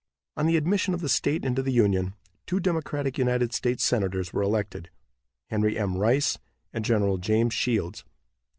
[0.35, 2.15] On the admission of the state into the Union,
[2.47, 4.89] two Democratic United States senators were elected,
[5.51, 5.95] Henry M.
[5.95, 6.39] Rice
[6.73, 7.21] and Gen.
[7.21, 8.03] James Shields.